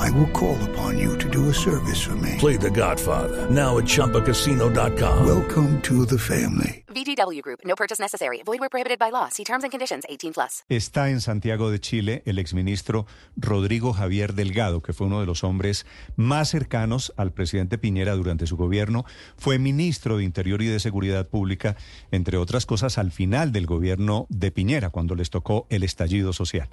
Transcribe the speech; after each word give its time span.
I 0.00 0.08
will 0.12 0.28
call 0.28 0.56
upon 0.70 0.98
you 0.98 1.18
to 1.18 1.28
do 1.28 1.50
a 1.50 1.52
service 1.52 2.00
for 2.00 2.16
me. 2.16 2.36
Play 2.38 2.56
The 2.56 2.70
Godfather 2.70 3.50
now 3.50 3.76
at 3.76 3.84
ChumbaCasino.com. 3.84 5.26
Welcome 5.26 5.82
to 5.82 6.06
the 6.06 6.18
family. 6.18 6.84
VGW 6.88 7.42
Group. 7.42 7.60
No 7.66 7.74
purchase 7.76 8.00
necessary. 8.00 8.42
Void 8.42 8.60
where 8.60 8.70
prohibited 8.70 8.98
by 8.98 9.10
law. 9.10 9.28
See 9.28 9.44
terms 9.44 9.62
and 9.62 9.70
conditions. 9.70 10.04
18 10.08 10.32
plus. 10.32 10.64
Está 10.70 11.10
en 11.10 11.20
Santiago 11.20 11.70
de 11.70 11.80
Chile 11.80 12.22
el 12.24 12.38
exministro 12.38 13.04
Rodrigo 13.36 13.92
Javier 13.92 14.32
Delgado, 14.32 14.80
que 14.80 14.94
fue 14.94 15.06
uno 15.06 15.20
de 15.20 15.26
los 15.26 15.44
hombres 15.44 15.84
más 16.16 16.48
cercanos 16.48 17.12
al 17.18 17.32
presidente 17.32 17.76
Piñera 17.76 18.14
durante 18.14 18.46
su 18.46 18.56
gobierno. 18.56 19.04
Fue 19.36 19.58
ministro 19.58 20.16
de 20.16 20.24
Interior 20.24 20.62
y 20.62 20.66
de 20.66 20.80
Seguridad 20.80 21.28
Pública, 21.28 21.76
entre 22.10 22.38
otras 22.38 22.64
cosas, 22.64 22.96
al 22.96 23.12
final 23.12 23.52
del 23.52 23.66
gobierno 23.66 24.26
de 24.30 24.50
Piñera, 24.50 24.88
cuando 24.88 25.14
les 25.14 25.28
tocó 25.28 25.66
el 25.68 25.82
estallido 25.82 26.32
social. 26.32 26.70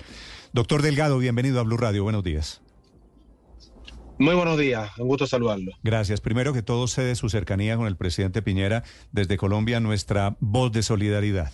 Doctor 0.54 0.82
Delgado, 0.82 1.18
bienvenido 1.18 1.59
a 1.59 1.63
Blue 1.63 1.76
Radio. 1.76 2.04
Buenos 2.04 2.23
días. 2.23 2.62
Muy 4.20 4.34
buenos 4.34 4.57
días, 4.57 4.89
un 4.98 5.07
gusto 5.07 5.27
saludarlo. 5.27 5.73
Gracias. 5.84 6.21
Primero 6.21 6.52
que 6.52 6.63
todo, 6.63 6.88
cede 6.88 7.13
su 7.16 7.30
cercanía 7.30 7.77
con 7.77 7.85
el 7.85 7.98
presidente 7.98 8.41
Piñera 8.41 8.84
desde 9.12 9.38
Colombia, 9.38 9.80
nuestra 9.80 10.38
voz 10.40 10.71
de 10.71 10.81
solidaridad. 10.81 11.52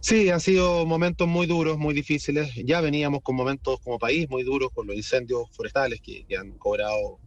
Sí, 0.00 0.30
han 0.30 0.40
sido 0.40 0.86
momentos 0.86 1.28
muy 1.28 1.46
duros, 1.46 1.76
muy 1.76 1.92
difíciles. 1.92 2.54
Ya 2.64 2.80
veníamos 2.80 3.20
con 3.22 3.36
momentos 3.36 3.80
como 3.80 3.98
país 3.98 4.30
muy 4.30 4.42
duros 4.42 4.70
con 4.74 4.86
los 4.86 4.96
incendios 4.96 5.42
forestales 5.52 6.00
que, 6.00 6.24
que 6.24 6.38
han 6.38 6.52
cobrado 6.52 7.18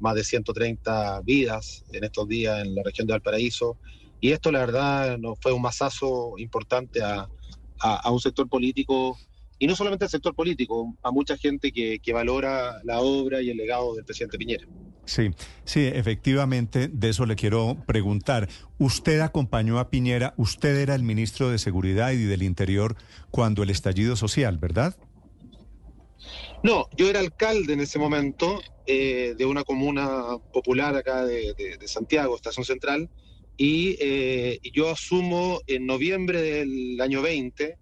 más 0.00 0.14
de 0.14 0.24
130 0.24 1.20
vidas 1.20 1.84
en 1.92 2.04
estos 2.04 2.26
días 2.28 2.64
en 2.64 2.74
la 2.74 2.82
región 2.82 3.06
de 3.06 3.12
Valparaíso. 3.12 3.76
Y 4.20 4.32
esto, 4.32 4.50
la 4.50 4.60
verdad, 4.60 5.18
nos 5.18 5.38
fue 5.38 5.52
un 5.52 5.60
masazo 5.60 6.38
importante 6.38 7.02
a, 7.02 7.28
a, 7.80 7.96
a 7.96 8.10
un 8.10 8.20
sector 8.20 8.48
político 8.48 9.18
y 9.58 9.66
no 9.66 9.76
solamente 9.76 10.04
al 10.04 10.10
sector 10.10 10.34
político, 10.34 10.96
a 11.02 11.10
mucha 11.10 11.36
gente 11.36 11.72
que, 11.72 11.98
que, 12.00 12.12
valora 12.12 12.80
la 12.84 13.00
obra 13.00 13.40
y 13.40 13.50
el 13.50 13.56
legado 13.56 13.94
del 13.94 14.04
presidente 14.04 14.38
Piñera. 14.38 14.66
Sí, 15.04 15.30
sí, 15.64 15.80
efectivamente, 15.80 16.88
de 16.88 17.08
eso 17.10 17.26
le 17.26 17.36
quiero 17.36 17.76
preguntar. 17.86 18.48
Usted 18.78 19.20
acompañó 19.20 19.78
a 19.78 19.90
Piñera, 19.90 20.34
usted 20.36 20.76
era 20.76 20.94
el 20.94 21.02
ministro 21.02 21.50
de 21.50 21.58
Seguridad 21.58 22.12
y 22.12 22.24
del 22.24 22.42
Interior 22.42 22.96
cuando 23.30 23.62
el 23.62 23.70
estallido 23.70 24.16
social, 24.16 24.58
¿verdad? 24.58 24.96
No, 26.62 26.88
yo 26.96 27.10
era 27.10 27.20
alcalde 27.20 27.74
en 27.74 27.80
ese 27.80 27.98
momento 27.98 28.62
eh, 28.86 29.34
de 29.36 29.44
una 29.44 29.64
comuna 29.64 30.38
popular 30.52 30.96
acá 30.96 31.24
de, 31.26 31.52
de, 31.54 31.76
de 31.76 31.88
Santiago, 31.88 32.34
Estación 32.34 32.64
Central, 32.64 33.10
y 33.56 33.96
eh, 34.00 34.60
yo 34.72 34.90
asumo 34.90 35.60
en 35.66 35.86
noviembre 35.86 36.40
del 36.42 37.00
año 37.00 37.22
20 37.22 37.78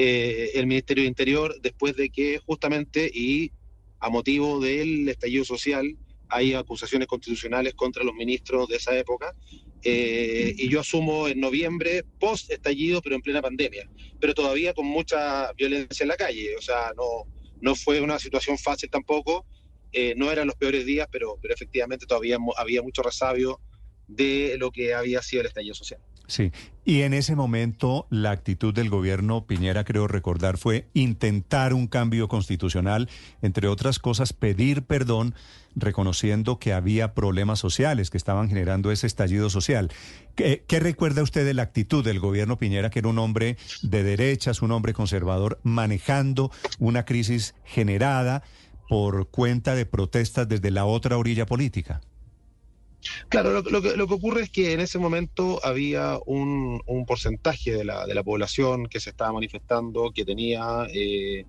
eh, 0.00 0.52
el 0.54 0.68
Ministerio 0.68 1.02
de 1.02 1.08
Interior 1.08 1.60
después 1.60 1.96
de 1.96 2.08
que 2.08 2.38
justamente 2.46 3.10
y 3.12 3.50
a 3.98 4.08
motivo 4.08 4.60
del 4.60 5.08
estallido 5.08 5.44
social 5.44 5.96
hay 6.28 6.54
acusaciones 6.54 7.08
constitucionales 7.08 7.74
contra 7.74 8.04
los 8.04 8.14
ministros 8.14 8.68
de 8.68 8.76
esa 8.76 8.96
época 8.96 9.34
eh, 9.82 10.54
y 10.56 10.68
yo 10.68 10.78
asumo 10.78 11.26
en 11.26 11.40
noviembre 11.40 12.04
post 12.20 12.48
estallido 12.52 13.02
pero 13.02 13.16
en 13.16 13.22
plena 13.22 13.42
pandemia 13.42 13.90
pero 14.20 14.34
todavía 14.34 14.72
con 14.72 14.86
mucha 14.86 15.52
violencia 15.54 16.04
en 16.04 16.08
la 16.10 16.16
calle 16.16 16.54
o 16.56 16.62
sea 16.62 16.92
no 16.96 17.24
no 17.60 17.74
fue 17.74 18.00
una 18.00 18.20
situación 18.20 18.56
fácil 18.56 18.88
tampoco 18.90 19.46
eh, 19.90 20.14
no 20.16 20.30
eran 20.30 20.46
los 20.46 20.54
peores 20.54 20.86
días 20.86 21.08
pero 21.10 21.40
pero 21.42 21.54
efectivamente 21.54 22.06
todavía 22.06 22.38
había 22.56 22.82
mucho 22.82 23.02
resabio 23.02 23.58
de 24.06 24.54
lo 24.60 24.70
que 24.70 24.94
había 24.94 25.22
sido 25.22 25.40
el 25.40 25.48
estallido 25.48 25.74
social 25.74 26.00
Sí, 26.28 26.52
y 26.84 27.02
en 27.02 27.14
ese 27.14 27.34
momento 27.36 28.06
la 28.10 28.32
actitud 28.32 28.74
del 28.74 28.90
gobierno 28.90 29.46
Piñera, 29.46 29.84
creo 29.84 30.06
recordar, 30.06 30.58
fue 30.58 30.86
intentar 30.92 31.72
un 31.72 31.86
cambio 31.86 32.28
constitucional, 32.28 33.08
entre 33.40 33.66
otras 33.66 33.98
cosas, 33.98 34.34
pedir 34.34 34.82
perdón, 34.82 35.34
reconociendo 35.74 36.58
que 36.58 36.74
había 36.74 37.14
problemas 37.14 37.60
sociales 37.60 38.10
que 38.10 38.18
estaban 38.18 38.48
generando 38.48 38.90
ese 38.90 39.06
estallido 39.06 39.48
social. 39.48 39.90
¿Qué, 40.34 40.64
qué 40.68 40.80
recuerda 40.80 41.22
usted 41.22 41.46
de 41.46 41.54
la 41.54 41.62
actitud 41.62 42.04
del 42.04 42.20
gobierno 42.20 42.58
Piñera, 42.58 42.90
que 42.90 42.98
era 42.98 43.08
un 43.08 43.18
hombre 43.18 43.56
de 43.80 44.02
derechas, 44.02 44.60
un 44.60 44.72
hombre 44.72 44.92
conservador, 44.92 45.60
manejando 45.62 46.50
una 46.78 47.06
crisis 47.06 47.54
generada 47.64 48.42
por 48.86 49.28
cuenta 49.28 49.74
de 49.74 49.86
protestas 49.86 50.46
desde 50.46 50.70
la 50.70 50.84
otra 50.84 51.16
orilla 51.16 51.46
política? 51.46 52.02
Claro, 53.28 53.52
lo, 53.52 53.62
que, 53.62 53.96
lo, 53.96 54.08
que, 54.08 54.14
ocurre 54.14 54.42
es 54.42 54.50
que 54.50 54.72
en 54.72 54.80
ese 54.80 54.98
momento 54.98 55.60
había 55.64 56.18
un, 56.26 56.80
porcentaje 57.06 57.72
de 57.72 57.84
la, 57.84 58.22
población 58.24 58.86
que 58.86 59.00
se 59.00 59.10
estaba 59.10 59.32
manifestando, 59.32 60.10
que 60.12 60.24
tenía 60.24 60.86
eh, 60.92 61.44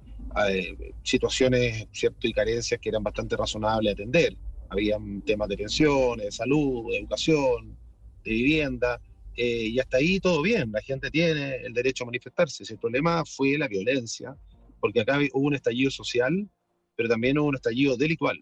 eh, 0.50 0.94
situaciones 1.04 1.88
cierto, 1.92 2.28
y 2.28 2.34
carencias 2.34 2.80
que 2.80 2.90
eran 2.90 3.04
bastante 3.04 3.36
razonables 3.36 3.96
de 3.96 4.04
atender. 4.04 4.38
Habían 4.70 5.22
temas 5.22 5.50
de 5.50 5.58
pensiones, 5.58 6.26
de 6.26 6.32
salud, 6.32 6.92
de 6.92 7.00
educación, 7.00 7.76
de 8.24 8.31
vivienda, 8.31 9.02
eh, 9.36 9.70
y 9.70 9.80
hasta 9.80 9.98
ahí 9.98 10.20
todo 10.20 10.42
bien, 10.42 10.72
la 10.72 10.81
gente 10.81 11.10
tiene 11.10 11.56
el 11.64 11.74
derecho 11.74 12.04
a 12.04 12.08
manifestarse. 12.08 12.64
El 12.70 12.78
problema 12.78 13.24
fue 13.26 13.58
la 13.58 13.68
violencia, 13.68 14.36
porque 14.80 15.00
acá 15.00 15.18
hubo 15.34 15.48
un 15.48 15.56
estallido 15.56 15.90
social, 15.90 16.50
pero 16.96 17.10
también 17.10 17.38
hubo 17.38 17.48
un 17.48 17.56
estallido 17.56 17.96
delictual. 17.96 18.38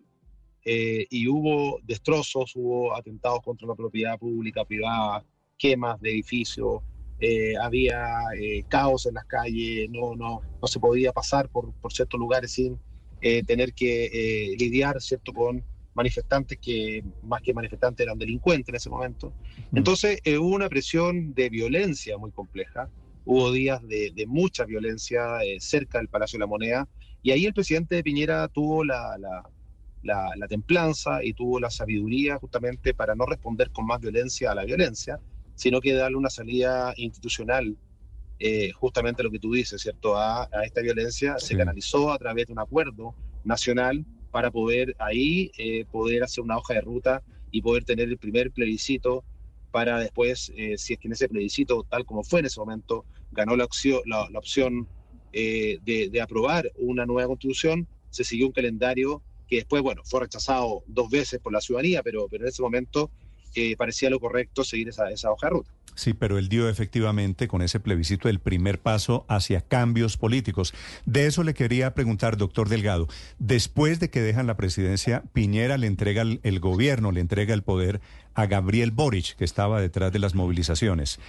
Eh, 0.69 1.07
y 1.09 1.29
hubo 1.29 1.79
destrozos, 1.83 2.51
hubo 2.55 2.93
atentados 2.93 3.39
contra 3.41 3.65
la 3.65 3.75
propiedad 3.75 4.19
pública, 4.19 4.65
privada, 4.65 5.23
quemas 5.57 5.99
de 6.01 6.11
edificios, 6.11 6.81
eh, 7.19 7.53
había 7.59 7.97
eh, 8.39 8.63
caos 8.67 9.07
en 9.07 9.15
las 9.15 9.25
calles, 9.25 9.89
no, 9.89 10.15
no, 10.15 10.41
no 10.61 10.67
se 10.67 10.79
podía 10.79 11.11
pasar 11.11 11.49
por, 11.49 11.73
por 11.73 11.91
ciertos 11.91 12.19
lugares 12.19 12.51
sin 12.51 12.79
eh, 13.21 13.43
tener 13.43 13.73
que 13.73 14.55
lidiar 14.59 15.01
¿cierto? 15.01 15.33
con 15.33 15.63
manifestantes 15.95 16.59
que 16.59 17.03
más 17.23 17.41
que 17.41 17.55
manifestantes 17.55 18.05
eran 18.05 18.19
delincuentes 18.19 18.69
en 18.69 18.75
ese 18.75 18.89
momento. 18.89 19.33
Entonces 19.73 20.21
hubo 20.37 20.49
una 20.55 20.69
presión 20.69 21.33
de 21.33 21.49
violencia 21.49 22.19
muy 22.19 22.31
compleja, 22.31 22.87
hubo 23.25 23.51
días 23.51 23.81
de, 23.87 24.11
de 24.13 24.27
mucha 24.27 24.65
violencia 24.65 25.39
cerca 25.59 25.97
del 25.97 26.09
Palacio 26.09 26.37
de 26.37 26.41
la 26.41 26.47
Moneda, 26.47 26.87
y 27.23 27.31
ahí 27.31 27.45
el 27.47 27.53
presidente 27.53 27.95
de 27.95 28.03
Piñera 28.03 28.47
tuvo 28.47 28.83
la, 28.83 29.17
la 29.17 29.49
la, 30.03 30.29
la, 30.35 30.47
templanza 30.47 31.23
y 31.23 31.33
tuvo 31.33 31.59
la 31.59 31.69
sabiduría 31.69 32.37
justamente 32.37 32.93
para 32.93 33.15
no 33.15 33.25
responder 33.25 33.71
con 33.71 33.85
más 33.85 33.99
violencia 33.99 34.51
a 34.51 34.55
la 34.55 34.63
violencia, 34.65 35.19
sino 35.57 35.81
que 35.81 35.93
darle 35.93 36.17
una 36.17 36.29
salida 36.29 36.93
institucional, 36.97 37.75
eh, 38.39 38.71
justamente 38.71 39.23
lo 39.23 39.31
que 39.31 39.39
tú 39.39 39.51
dices, 39.53 39.81
¿cierto? 39.81 40.15
A, 40.15 40.43
a 40.43 40.63
esta 40.63 40.81
violencia 40.81 41.37
sí. 41.39 41.47
se 41.47 41.57
canalizó 41.57 42.11
a 42.11 42.17
través 42.19 42.45
de 42.45 42.53
un 42.53 42.59
acuerdo 42.59 43.15
nacional 43.43 44.05
para 44.31 44.51
poder 44.51 44.95
ahí 44.99 45.51
eh, 45.57 45.85
poder 45.85 46.23
hacer 46.23 46.43
una 46.43 46.57
hoja 46.57 46.75
de 46.75 46.81
ruta 46.81 47.23
y 47.49 47.63
poder 47.63 47.83
tener 47.85 48.07
el 48.07 48.19
primer 48.19 48.51
plebiscito 48.51 49.23
para 49.71 49.99
después, 49.99 50.51
eh, 50.55 50.77
si 50.77 50.93
es 50.93 50.99
que 50.99 51.07
en 51.07 51.13
ese 51.13 51.27
plebiscito, 51.27 51.83
tal 51.89 52.05
como 52.05 52.23
fue 52.23 52.41
en 52.41 52.45
ese 52.45 52.59
momento, 52.59 53.05
ganó 53.31 53.55
la 53.55 53.65
opción, 53.65 54.01
la, 54.05 54.29
la 54.29 54.39
opción 54.39 54.87
de, 55.33 56.09
de 56.11 56.21
aprobar 56.21 56.71
una 56.77 57.05
nueva 57.05 57.27
constitución, 57.27 57.87
se 58.09 58.23
siguió 58.23 58.47
un 58.47 58.53
calendario 58.53 59.21
que 59.47 59.57
después, 59.57 59.81
bueno, 59.81 60.01
fue 60.05 60.21
rechazado 60.21 60.83
dos 60.87 61.09
veces 61.09 61.39
por 61.39 61.53
la 61.53 61.61
ciudadanía, 61.61 62.03
pero, 62.03 62.27
pero 62.29 62.43
en 62.43 62.49
ese 62.49 62.61
momento 62.61 63.09
eh, 63.55 63.75
parecía 63.75 64.09
lo 64.09 64.19
correcto 64.19 64.63
seguir 64.63 64.89
esa, 64.89 65.09
esa 65.09 65.31
hoja 65.31 65.47
de 65.47 65.51
ruta. 65.51 65.71
Sí, 65.95 66.13
pero 66.13 66.37
él 66.37 66.47
dio 66.47 66.69
efectivamente 66.69 67.47
con 67.47 67.63
ese 67.63 67.79
plebiscito 67.79 68.29
el 68.29 68.39
primer 68.39 68.79
paso 68.79 69.25
hacia 69.27 69.61
cambios 69.61 70.15
políticos. 70.15 70.75
De 71.07 71.25
eso 71.25 71.41
le 71.41 71.55
quería 71.55 71.95
preguntar, 71.95 72.37
doctor 72.37 72.69
Delgado. 72.69 73.07
Después 73.39 73.99
de 73.99 74.11
que 74.11 74.21
dejan 74.21 74.45
la 74.45 74.57
presidencia, 74.57 75.23
Piñera 75.33 75.79
le 75.79 75.87
entrega 75.87 76.21
el, 76.21 76.39
el 76.43 76.59
gobierno, 76.59 77.11
le 77.11 77.19
entrega 77.19 77.55
el 77.55 77.63
poder 77.63 77.99
a 78.35 78.45
Gabriel 78.45 78.91
Boric, 78.91 79.35
que 79.37 79.43
estaba 79.43 79.81
detrás 79.81 80.11
de 80.13 80.19
las 80.19 80.35
movilizaciones. 80.35 81.19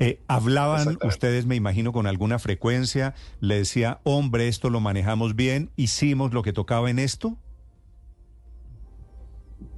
Eh, 0.00 0.18
hablaban 0.26 0.98
ustedes, 1.04 1.46
me 1.46 1.54
imagino, 1.54 1.92
con 1.92 2.08
alguna 2.08 2.40
frecuencia, 2.40 3.14
le 3.38 3.58
decía, 3.58 4.00
hombre, 4.02 4.48
esto 4.48 4.70
lo 4.70 4.80
manejamos 4.80 5.36
bien, 5.36 5.70
hicimos 5.76 6.34
lo 6.34 6.42
que 6.42 6.52
tocaba 6.52 6.90
en 6.90 6.98
esto 6.98 7.38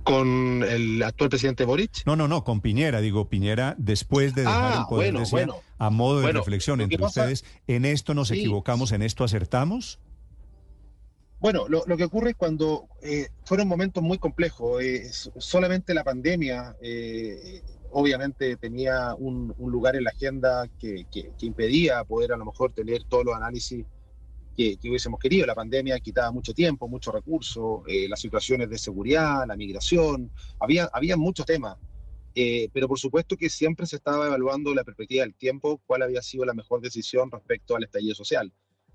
con 0.09 0.65
el 0.65 1.03
actual 1.03 1.31
presidente 1.31 1.65
Boric? 1.65 2.05
No, 2.07 2.17
no, 2.17 2.29
no, 2.29 2.45
con 2.45 2.61
Piñera. 2.61 3.01
Digo, 3.01 3.29
Piñera, 3.29 3.75
después 3.79 4.35
de 4.35 4.43
dejar 4.43 4.73
ah, 4.73 4.79
el 4.81 4.87
poder, 4.87 5.13
bueno, 5.13 5.21
decía, 5.21 5.33
bueno. 5.33 5.57
a 5.79 5.91
modo 5.91 6.19
de 6.19 6.23
bueno, 6.23 6.41
reflexión 6.41 6.81
entre 6.81 6.99
pasa, 6.99 7.23
ustedes, 7.23 7.45
¿en 7.67 7.85
esto 7.85 8.15
nos 8.15 8.29
sí. 8.29 8.39
equivocamos, 8.39 8.93
en 8.93 9.03
esto 9.03 9.25
acertamos? 9.25 10.01
Bueno, 11.41 11.69
lo, 11.69 11.85
lo 11.87 11.97
que 11.97 12.05
ocurre 12.05 12.31
es 12.31 12.37
cuando 12.37 12.89
eh, 13.03 13.29
fueron 13.45 13.69
momentos 13.69 14.03
muy 14.03 14.19
complejos. 14.19 14.83
Eh, 14.83 15.09
solamente 15.39 15.95
la 15.95 16.03
pandemia 16.03 16.75
eh, 16.81 17.63
obviamente 17.91 18.57
tenía 18.57 19.15
un, 19.15 19.55
lugar 19.59 19.97
en 19.97 20.05
la 20.05 20.11
agenda 20.11 20.69
que, 20.79 21.07
impedía 21.41 22.03
poder 22.05 22.33
a 22.33 22.37
lo 22.37 22.45
mejor 22.45 22.73
tener 22.73 23.05
todos 23.05 23.25
los 23.25 23.35
análisis 23.35 23.85
que, 24.59 24.89
hubiésemos 24.89 25.21
querido. 25.21 25.47
La 25.47 25.55
pandemia 25.55 26.01
quitaba 26.01 26.33
mucho 26.33 26.53
tiempo, 26.53 26.89
muchos 26.89 27.15
recursos, 27.15 27.83
eh, 27.87 28.09
las 28.09 28.21
situaciones 28.21 28.69
de 28.69 28.77
seguridad, 28.77 29.47
la 29.47 29.57
migración, 29.57 30.31
había, 30.59 30.91
había 30.93 31.17
muchos 31.17 31.47
temas. 31.47 31.77
Eh, 32.35 32.69
pero 32.73 32.89
por 32.89 32.99
supuesto 32.99 33.37
que 33.37 33.49
siempre 33.49 33.87
se 33.87 33.97
estaba 33.97 34.27
evaluando 34.27 34.75
la 34.75 34.85
perspectiva 34.85 35.23
del 35.23 35.35
tiempo, 35.35 35.81
cuál 35.87 36.03
había 36.03 36.23
sido 36.23 36.45
la 36.45 36.55
mejor 36.55 36.81
decisión 36.81 37.31
respecto 37.31 37.77
al 37.77 37.85
estallido 37.85 38.15
social. 38.15 38.53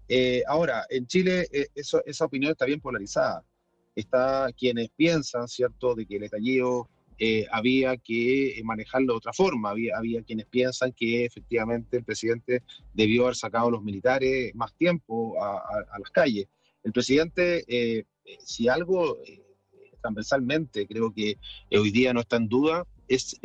Eh, 0.09 0.43
ahora, 0.47 0.85
en 0.89 1.07
Chile 1.07 1.47
esa 1.73 2.25
opinión 2.25 2.51
está 2.51 2.65
bien 2.65 2.81
polarizada. 2.81 3.43
Está 3.95 4.49
quienes 4.57 4.89
piensan, 4.89 5.47
¿cierto?, 5.47 5.95
de 5.95 6.05
que 6.05 6.17
el 6.17 6.23
estallido 6.23 6.89
eh, 7.17 7.45
había 7.51 7.97
que 7.97 8.59
manejarlo 8.63 9.13
de 9.13 9.17
otra 9.17 9.33
forma. 9.33 9.71
Había, 9.71 9.97
había 9.97 10.23
quienes 10.23 10.45
piensan 10.47 10.91
que 10.93 11.25
efectivamente 11.25 11.97
el 11.97 12.03
presidente 12.03 12.63
debió 12.93 13.23
haber 13.23 13.35
sacado 13.35 13.67
a 13.67 13.71
los 13.71 13.83
militares 13.83 14.53
más 14.55 14.73
tiempo 14.75 15.41
a, 15.41 15.97
las 15.99 16.09
calles. 16.11 16.47
El 16.83 16.91
presidente, 16.91 17.63
eh, 17.67 18.05
si 18.39 18.67
algo 18.67 19.17
eh, 19.25 19.41
transversalmente 20.01 20.85
creo 20.87 21.13
que 21.13 21.37
hoy 21.71 21.91
día 21.91 22.13
no 22.13 22.21
está 22.21 22.37
en 22.37 22.49
duda, 22.49 22.85
es 23.07 23.39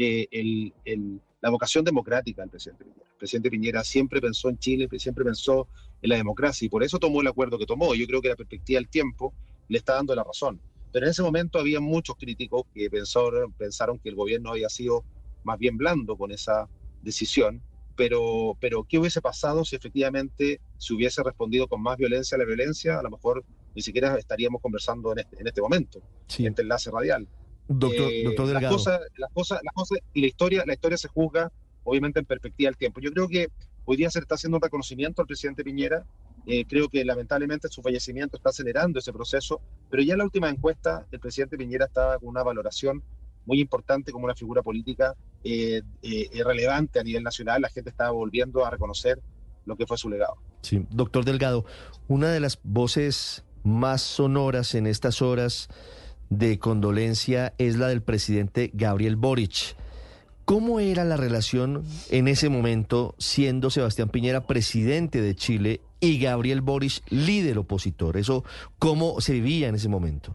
la 1.41 1.51
vocación 1.51 1.85
democrática 1.85 2.43
del 2.43 2.51
presidente 2.51 2.85
Piñera. 2.85 3.11
El 3.11 3.19
presidente 3.19 3.51
Piñera 3.51 3.85
siempre 3.85 4.21
pensó 4.21 4.49
en 4.49 4.59
Chile, 4.59 4.89
siempre 4.99 5.25
pensó 5.25 5.69
en 6.03 6.11
la 6.11 6.17
democracia 6.17 6.67
y 6.67 6.69
por 6.69 6.83
eso 6.83 6.99
tomó 6.99 7.21
el 7.21 7.27
acuerdo 7.27 7.59
que 7.59 7.67
tomó. 7.67 7.95
Yo 7.95 8.07
creo 8.07 8.21
que 8.21 8.29
la 8.29 8.37
perspectiva 8.37 8.79
del 8.79 8.89
tiempo 8.89 9.33
le 9.69 9.79
está 9.79 9.95
dando 9.95 10.15
la 10.15 10.25
razón. 10.25 10.61
Pero 10.93 11.07
en 11.07 11.11
ese 11.11 11.23
momento 11.23 11.59
había 11.59 11.81
muchos 11.81 12.17
críticos 12.17 12.63
que 12.75 12.89
pensaron, 12.91 13.53
pensaron 13.53 13.99
que 13.99 14.09
el 14.09 14.15
gobierno 14.15 14.51
había 14.51 14.69
sido 14.69 15.05
más 15.45 15.59
bien 15.59 15.77
blando 15.77 16.17
con 16.17 16.33
esa 16.33 16.69
decisión. 17.03 17.63
Pero, 17.97 18.57
pero, 18.61 18.85
¿qué 18.85 18.99
hubiese 18.99 19.21
pasado 19.21 19.65
si 19.65 19.75
efectivamente 19.75 20.61
se 20.79 20.95
hubiese 20.95 21.23
respondido 21.23 21.67
con 21.67 21.83
más 21.83 21.97
violencia 21.97 22.37
a 22.37 22.39
la 22.39 22.45
violencia? 22.45 22.99
A 22.99 23.03
lo 23.03 23.11
mejor 23.11 23.45
ni 23.75 23.83
siquiera 23.83 24.17
estaríamos 24.17 24.63
conversando 24.63 25.13
en 25.13 25.21
este, 25.21 25.41
en 25.41 25.47
este 25.49 25.61
momento, 25.61 26.01
en 26.39 26.47
este 26.47 26.63
enlace 26.63 26.91
radial. 26.91 27.27
Doctor, 27.67 28.11
eh, 28.11 28.23
doctor 28.25 28.47
Delgado. 28.47 28.63
Las 28.63 28.73
cosas, 28.73 29.01
las, 29.17 29.33
cosas, 29.33 29.61
las 29.63 29.75
cosas, 29.75 29.99
y 30.15 30.21
la 30.21 30.27
historia, 30.29 30.65
la 30.65 30.75
historia 30.75 30.97
se 30.97 31.09
juzga 31.09 31.53
obviamente 31.85 32.21
en 32.21 32.27
perspectiva 32.27 32.69
del 32.69 32.77
tiempo. 32.77 33.01
Yo 33.01 33.11
creo 33.13 33.29
que 33.29 33.49
hoy 33.85 33.97
día 33.97 34.11
se 34.11 34.21
está 34.21 34.37
haciendo 34.37 34.59
un 34.59 34.63
reconocimiento 34.63 35.23
al 35.23 35.27
presidente 35.27 35.65
Piñera 35.65 36.05
eh, 36.51 36.65
creo 36.67 36.89
que 36.89 37.05
lamentablemente 37.05 37.69
su 37.69 37.83
fallecimiento 37.83 38.39
está 38.39 38.49
acelerando 38.49 38.99
ese 38.99 39.13
proceso, 39.13 39.61
pero 39.91 40.03
ya 40.03 40.15
en 40.15 40.19
la 40.19 40.25
última 40.25 40.49
encuesta 40.49 41.07
el 41.13 41.21
presidente 41.21 41.59
Piñera 41.59 41.85
estaba 41.85 42.19
con 42.19 42.31
una 42.31 42.43
valoración 42.43 43.03
muy 43.45 43.61
importante 43.61 44.13
como 44.13 44.25
una 44.25 44.35
figura 44.35 44.63
política 44.63 45.15
eh, 45.45 45.83
eh, 46.03 46.31
relevante 46.43 47.01
a 47.01 47.03
nivel 47.03 47.23
nacional. 47.23 47.61
La 47.61 47.69
gente 47.69 47.91
estaba 47.91 48.13
volviendo 48.13 48.65
a 48.65 48.71
reconocer 48.71 49.21
lo 49.67 49.77
que 49.77 49.87
fue 49.87 49.99
su 49.99 50.09
legado. 50.09 50.39
Sí, 50.63 50.87
doctor 50.89 51.27
Delgado, 51.27 51.67
una 52.09 52.33
de 52.33 52.41
las 52.41 52.59
voces 52.63 53.45
más 53.63 54.01
sonoras 54.01 54.75
en 54.75 54.87
estas 54.87 55.21
horas 55.21 55.69
de 56.31 56.59
condolencia 56.59 57.53
es 57.59 57.77
la 57.77 57.89
del 57.89 58.03
presidente 58.03 58.71
Gabriel 58.73 59.17
Boric. 59.17 59.77
¿Cómo 60.49 60.81
era 60.81 61.05
la 61.05 61.19
relación 61.19 61.85
en 62.09 62.27
ese 62.27 62.49
momento 62.49 63.15
siendo 63.19 63.69
Sebastián 63.69 64.09
Piñera 64.09 64.47
presidente 64.47 65.21
de 65.21 65.35
Chile 65.35 65.83
y 66.01 66.19
Gabriel 66.19 66.63
Boric 66.63 67.03
líder 67.11 67.59
opositor? 67.59 68.17
Eso, 68.17 68.45
¿cómo 68.79 69.21
se 69.21 69.35
vivía 69.35 69.69
en 69.69 69.75
ese 69.75 69.91
momento? 69.91 70.35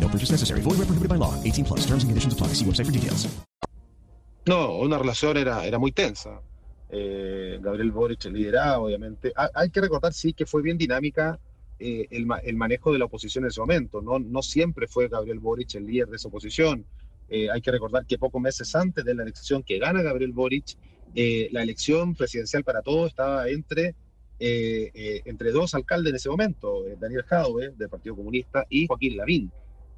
Purchase 0.11 0.31
necessary. 0.31 0.61
Void 0.61 0.77
where 0.77 0.87
prohibited 0.87 1.09
by 1.09 1.15
law. 1.17 1.33
18 1.43 1.63
plus. 1.63 1.85
Terms 1.85 2.03
and 2.03 2.09
conditions 2.09 2.33
apply. 2.33 2.53
See 2.53 2.65
website 2.65 2.87
for 2.87 2.91
details. 2.91 3.27
No, 4.47 4.79
una 4.79 4.97
relación 4.97 5.37
era, 5.37 5.65
era 5.65 5.77
muy 5.77 5.91
tensa. 5.91 6.41
Eh, 6.89 7.59
Gabriel 7.61 7.91
Boric 7.91 8.25
lideraba, 8.25 8.79
obviamente. 8.79 9.31
hay 9.35 9.69
que 9.69 9.79
recordar, 9.79 10.13
sí, 10.13 10.33
que 10.33 10.45
fue 10.45 10.61
bien 10.61 10.77
dinámica 10.77 11.39
Eh, 11.83 12.07
el, 12.11 12.57
manejo 12.57 12.93
de 12.93 12.99
la 12.99 13.05
oposición 13.05 13.43
en 13.43 13.47
ese 13.47 13.59
momento. 13.59 14.03
No, 14.03 14.19
no 14.19 14.43
siempre 14.43 14.87
fue 14.87 15.07
Gabriel 15.07 15.39
Boric 15.39 15.73
el 15.73 15.87
líder 15.87 16.09
de 16.09 16.17
esa 16.17 16.27
oposición. 16.27 16.85
Eh, 17.27 17.49
hay 17.49 17.59
que 17.59 17.71
recordar 17.71 18.05
que 18.05 18.19
pocos 18.19 18.39
meses 18.39 18.75
antes 18.75 19.03
de 19.03 19.15
la 19.15 19.23
elección 19.23 19.63
que 19.63 19.79
gana 19.79 20.03
Gabriel 20.03 20.31
Boric, 20.31 20.77
eh, 21.15 21.49
la 21.51 21.63
elección 21.63 22.13
presidencial 22.13 22.63
para 22.63 22.83
todos 22.83 23.09
estaba 23.09 23.49
entre, 23.49 23.95
entre 24.37 25.51
dos 25.51 25.73
alcaldes 25.73 26.11
en 26.11 26.15
ese 26.17 26.29
momento, 26.29 26.83
Daniel 26.99 27.23
Jadwe, 27.23 27.71
del 27.75 27.89
Partido 27.89 28.15
Comunista, 28.15 28.65
y 28.69 28.85
Joaquín 28.85 29.17
Lavín, 29.17 29.51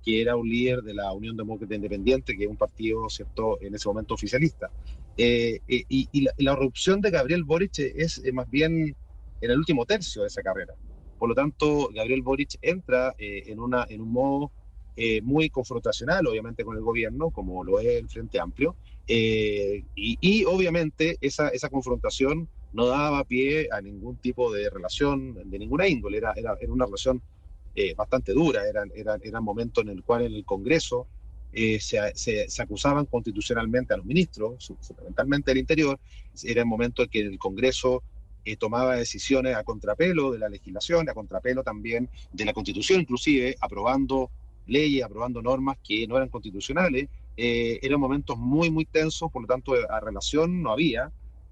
que 0.04 0.22
era 0.22 0.36
un 0.36 0.50
líder 0.50 0.82
de 0.82 0.94
la 0.94 1.12
Unión 1.14 1.38
Demócrata 1.38 1.76
Independiente, 1.76 2.36
que 2.36 2.44
es 2.44 2.50
un 2.50 2.58
partido 2.58 3.10
cierto 3.10 3.62
en 3.62 3.76
ese 3.76 3.88
momento 3.88 4.14
oficialista. 4.14 4.70
y, 5.18 6.22
la, 6.22 6.32
la, 6.38 6.54
erupción 6.54 7.02
de 7.02 7.12
Gabriel 7.12 7.44
Boric 7.44 7.80
es 7.80 8.22
más 8.34 8.50
bien 8.50 8.96
en 9.42 9.52
el 9.52 9.58
último 9.58 9.86
tercio 9.86 10.22
de 10.22 10.28
esa 10.28 10.42
carrera. 10.42 10.74
Por 11.20 11.30
lo 11.30 11.36
tanto, 11.36 11.90
Gabriel 11.94 12.22
Boric 12.22 12.58
entra 12.62 13.16
eh, 13.18 13.44
en, 13.48 13.60
una, 13.60 13.86
en 13.90 14.02
un 14.02 14.12
modo 14.12 14.52
eh, 14.96 15.22
muy 15.22 15.50
confrontacional, 15.50 16.28
obviamente, 16.28 16.64
con 16.64 16.76
el 16.76 16.84
gobierno, 16.84 17.30
como 17.30 17.64
lo 17.64 17.80
es 17.80 17.88
el 17.88 18.10
Frente 18.10 18.40
Amplio, 18.40 18.76
eh, 19.08 19.84
y, 19.96 20.46
obviamente 20.46 21.18
esa, 21.20 21.50
esa 21.50 21.70
confrontación 21.70 22.48
no 22.72 22.88
daba 22.88 23.24
pie 23.24 23.68
a 23.72 23.82
ningún 23.82 24.18
tipo 24.18 24.52
de 24.52 24.70
relación 24.70 25.50
de 25.50 25.60
ninguna 25.60 25.88
índole, 25.88 26.18
era, 26.18 26.34
era, 26.36 26.58
una 26.68 26.86
relación 26.86 27.22
bastante 27.96 28.34
dura, 28.34 28.68
eran 28.68 28.92
era, 28.96 29.18
era 29.22 29.42
momentos 29.42 29.84
en 29.84 29.90
el 29.90 30.04
cual 30.04 30.24
en 30.24 30.34
el 30.34 30.46
Congreso 30.46 31.08
se, 31.52 31.80
se, 31.80 32.50
se, 32.50 32.62
acusaban 32.62 33.06
constitucionalmente 33.06 33.94
a 33.94 33.98
los 33.98 34.06
ministros, 34.06 34.74
fundamentalmente 34.82 35.52
del 35.52 35.60
Interior, 35.60 36.00
era 36.44 36.62
el 36.62 36.68
momento 36.68 37.04
en 37.04 37.10
que 37.10 37.20
el 37.20 37.38
Congreso 37.38 38.04
eh, 38.46 38.58
tomaba 38.58 38.98
decisiones 38.98 39.56
a 39.56 39.64
contrapelo 39.64 40.32
de 40.32 40.40
la 40.40 40.50
legislación, 40.50 41.08
a 41.10 41.14
contrapelo 41.14 41.64
también 41.64 42.10
de 42.34 42.44
la 42.44 42.52
constitución, 42.52 43.00
inclusive 43.00 43.56
aprobando 43.62 44.30
leyes, 44.68 45.04
aprobando 45.04 45.42
normas 45.42 45.78
que 45.82 46.06
no 46.08 46.18
eran 46.18 46.28
constitucionales. 46.28 47.08
Eh, 47.38 47.80
eran 47.82 48.02
momentos 48.02 48.38
muy, 48.38 48.70
muy 48.70 48.84
tensos, 48.84 49.32
por 49.32 49.44
lo 49.44 49.48
tanto, 49.48 49.74
a 49.90 50.00
relación 50.02 50.62
no 50.62 50.72
había, 50.72 51.10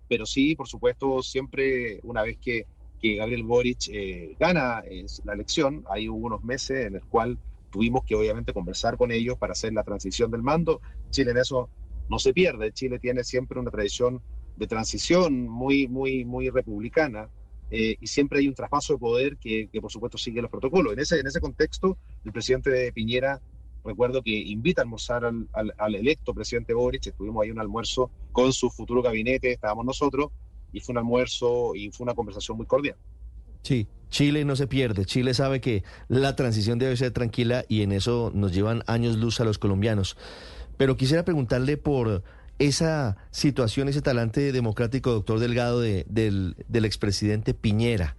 pero 0.10 0.26
sí, 0.26 0.54
por 0.54 0.68
supuesto, 0.68 1.24
siempre 1.24 2.02
una 2.04 2.24
vez 2.24 2.38
que, 2.40 2.66
que 3.02 3.16
Gabriel 3.16 3.44
Boric 3.44 3.90
eh, 3.90 4.36
gana 4.40 4.84
la 5.24 5.34
elección, 5.34 5.84
hay 5.90 6.08
hubo 6.08 6.28
unos 6.28 6.44
meses 6.44 6.86
en 6.86 6.96
el 6.96 7.04
cual 7.04 7.38
tuvimos 7.72 8.04
que 8.06 8.16
obviamente 8.16 8.54
conversar 8.54 8.98
con 8.98 9.12
ellos 9.12 9.38
para 9.38 9.54
hacer 9.54 9.74
la 9.74 9.84
transición 9.84 10.30
del 10.30 10.44
mando. 10.44 10.82
Chile 11.10 11.32
en 11.32 11.38
eso 11.38 11.70
no 12.10 12.20
se 12.20 12.34
pierde, 12.34 12.72
Chile 12.74 13.00
tiene 13.00 13.24
siempre 13.24 13.60
una 13.60 13.72
tradición 13.72 14.22
de 14.58 14.68
transición 14.68 15.48
muy, 15.48 15.88
muy, 15.88 16.26
muy 16.26 16.50
republicana, 16.50 17.30
eh, 17.72 17.96
y 18.02 18.08
siempre 18.08 18.40
hay 18.40 18.50
un 18.50 18.54
traspaso 18.54 18.94
de 18.94 19.00
poder 19.00 19.38
que, 19.38 19.70
por 19.82 19.92
supuesto 19.92 20.18
sigue 20.18 20.42
los 20.42 20.52
protocolos. 20.52 20.92
En 20.94 21.00
ese, 21.00 21.20
en 21.20 21.26
ese 21.26 21.40
contexto, 21.40 21.98
el 22.26 22.34
presidente 22.34 22.70
de 22.70 22.92
Piñera, 22.92 23.42
recuerdo 23.86 24.22
que 24.22 24.32
invita 24.32 24.82
a 24.82 24.84
almorzar 24.84 25.24
al, 25.24 25.48
al, 25.78 25.96
electo 25.96 26.34
presidente 26.34 26.74
Boric, 26.74 27.08
estuvimos 27.08 27.42
ahí 27.42 27.50
un 27.50 27.60
almuerzo 27.60 28.12
con 28.34 28.52
su 28.52 28.70
futuro 28.70 29.02
gabinete, 29.02 29.54
estábamos 29.54 29.86
nosotros, 29.86 30.32
y 30.72 30.80
fue 30.80 30.94
un 30.94 31.00
almuerzo 31.00 31.76
y 31.76 31.92
fue 31.92 32.04
una 32.04 32.14
conversación 32.14 32.58
muy 32.58 32.66
cordial. 32.66 32.96
Sí, 33.64 33.88
Chile 34.10 34.44
no 34.46 34.56
se 34.56 34.68
pierde. 34.68 35.06
Chile 35.06 35.34
sabe 35.34 35.62
que 35.62 35.84
la 36.08 36.36
transición 36.36 36.80
debe 36.80 36.98
ser 36.98 37.12
tranquila 37.12 37.66
y 37.68 37.82
en 37.82 37.92
eso 37.92 38.32
nos 38.34 38.54
llevan 38.54 38.84
años 38.88 39.18
luz 39.18 39.40
a 39.40 39.46
los 39.46 39.58
colombianos. 39.58 40.18
Pero 40.78 40.98
quisiera 40.98 41.24
preguntarle 41.24 41.78
por 41.78 42.24
esa 42.62 43.18
situación, 43.32 43.90
ese 43.90 44.04
talante 44.04 44.52
democrático, 44.52 45.12
doctor 45.12 45.40
Delgado, 45.40 45.82
de, 45.82 46.06
del, 46.08 46.56
expresidente 46.86 47.56
Piñera, 47.56 48.16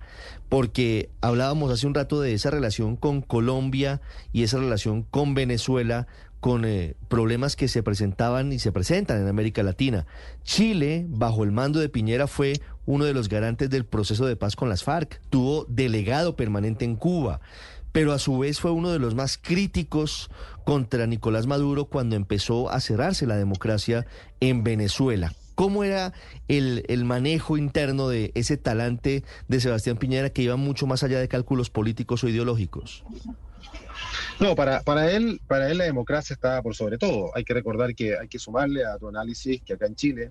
porque 0.48 1.10
hablábamos 1.20 1.70
hace 1.70 1.86
un 1.86 1.94
rato 1.94 2.20
de 2.20 2.34
esa 2.34 2.50
relación 2.50 2.96
con 2.96 3.22
Colombia 3.22 4.00
y 4.32 4.42
esa 4.42 4.58
relación 4.58 5.04
con 5.04 5.34
Venezuela, 5.34 6.08
con 6.40 6.64
eh, 6.64 6.96
problemas 7.06 7.54
que 7.54 7.68
se 7.68 7.84
presentaban 7.84 8.52
y 8.52 8.58
se 8.58 8.72
presentan 8.72 9.20
en 9.20 9.28
América 9.28 9.62
Latina. 9.62 10.06
Chile, 10.42 11.06
bajo 11.08 11.44
el 11.44 11.52
mando 11.52 11.78
de 11.78 11.88
Piñera, 11.88 12.26
fue 12.26 12.60
uno 12.84 13.04
de 13.04 13.14
los 13.14 13.28
garantes 13.28 13.70
del 13.70 13.84
proceso 13.84 14.26
de 14.26 14.34
paz 14.34 14.56
con 14.56 14.68
las 14.68 14.82
FARC, 14.82 15.20
tuvo 15.30 15.66
delegado 15.68 16.34
permanente 16.34 16.84
en 16.84 16.96
Cuba 16.96 17.40
pero 17.92 18.12
a 18.12 18.18
su 18.18 18.38
vez 18.38 18.60
fue 18.60 18.70
uno 18.70 18.90
de 18.90 18.98
los 18.98 19.14
más 19.14 19.38
críticos 19.38 20.30
contra 20.64 21.06
Nicolás 21.06 21.46
Maduro 21.46 21.84
cuando 21.84 22.16
empezó 22.16 22.70
a 22.70 22.80
cerrarse 22.80 23.26
la 23.26 23.36
democracia 23.36 24.06
en 24.40 24.64
Venezuela. 24.64 25.32
¿Cómo 25.54 25.84
era 25.84 26.12
el, 26.48 26.84
el 26.88 27.04
manejo 27.04 27.58
interno 27.58 28.08
de 28.08 28.32
ese 28.34 28.56
talante 28.56 29.22
de 29.48 29.60
Sebastián 29.60 29.98
Piñera 29.98 30.30
que 30.30 30.42
iba 30.42 30.56
mucho 30.56 30.86
más 30.86 31.02
allá 31.02 31.20
de 31.20 31.28
cálculos 31.28 31.68
políticos 31.68 32.24
o 32.24 32.28
ideológicos? 32.28 33.04
No, 34.40 34.56
para, 34.56 34.80
para, 34.80 35.12
él, 35.12 35.40
para 35.46 35.70
él 35.70 35.78
la 35.78 35.84
democracia 35.84 36.34
estaba 36.34 36.62
por 36.62 36.74
sobre 36.74 36.98
todo. 36.98 37.30
Hay 37.36 37.44
que 37.44 37.54
recordar 37.54 37.94
que 37.94 38.18
hay 38.18 38.28
que 38.28 38.38
sumarle 38.38 38.84
a 38.84 38.98
tu 38.98 39.08
análisis 39.08 39.60
que 39.62 39.74
acá 39.74 39.86
en 39.86 39.94
Chile 39.94 40.30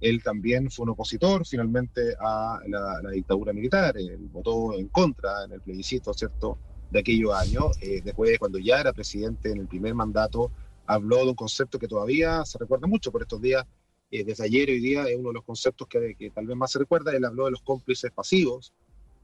él 0.00 0.22
también 0.22 0.70
fue 0.70 0.82
un 0.82 0.90
opositor 0.90 1.46
finalmente 1.46 2.14
a 2.20 2.58
la, 2.66 3.10
dictadura 3.10 3.52
militar. 3.52 3.96
Él 3.96 4.28
votó 4.32 4.74
en 4.74 4.88
contra 4.88 5.44
en 5.44 5.52
el 5.52 5.60
plebiscito, 5.60 6.12
¿cierto?, 6.12 6.58
de 6.92 7.00
aquellos 7.00 7.34
años. 7.34 7.76
Eh, 7.80 8.00
después, 8.04 8.38
cuando 8.38 8.58
ya 8.58 8.80
era 8.80 8.92
presidente 8.92 9.50
en 9.50 9.58
el 9.58 9.66
primer 9.66 9.94
mandato, 9.94 10.50
habló 10.86 11.18
de 11.18 11.30
un 11.30 11.34
concepto 11.34 11.78
que 11.78 11.88
todavía 11.88 12.44
se 12.44 12.58
recuerda 12.58 12.86
mucho 12.86 13.10
por 13.10 13.22
estos 13.22 13.40
días. 13.40 13.64
Eh, 14.10 14.24
desde 14.24 14.44
ayer 14.44 14.68
hoy 14.68 14.80
día 14.80 15.04
es 15.04 15.16
uno 15.16 15.30
de 15.30 15.34
los 15.34 15.44
conceptos 15.44 15.88
que, 15.88 16.14
que, 16.16 16.30
tal 16.30 16.46
vez 16.46 16.56
más 16.56 16.70
se 16.70 16.78
recuerda. 16.78 17.16
Él 17.16 17.24
habló 17.24 17.46
de 17.46 17.52
los 17.52 17.62
cómplices 17.62 18.10
pasivos 18.12 18.72